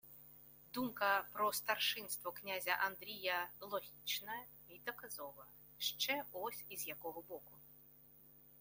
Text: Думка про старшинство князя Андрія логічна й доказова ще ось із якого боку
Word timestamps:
Думка 0.73 1.27
про 1.33 1.51
старшинство 1.53 2.31
князя 2.31 2.71
Андрія 2.71 3.49
логічна 3.59 4.43
й 4.69 4.79
доказова 4.85 5.45
ще 5.77 6.25
ось 6.33 6.65
із 6.69 6.87
якого 6.87 7.21
боку 7.21 7.57